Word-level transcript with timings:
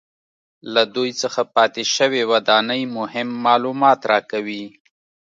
له 0.73 0.83
دوی 0.95 1.09
څخه 1.21 1.41
پاتې 1.55 1.83
شوې 1.95 2.21
ودانۍ 2.31 2.83
مهم 2.97 3.29
معلومات 3.45 3.99
راکوي 4.11 4.65